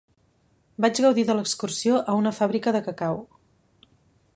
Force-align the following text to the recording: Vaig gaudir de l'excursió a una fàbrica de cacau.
Vaig 0.85 1.01
gaudir 1.05 1.25
de 1.27 1.35
l'excursió 1.41 2.01
a 2.01 2.17
una 2.23 2.35
fàbrica 2.41 2.77
de 2.79 2.85
cacau. 2.91 3.23